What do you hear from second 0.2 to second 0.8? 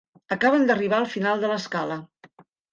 Acaben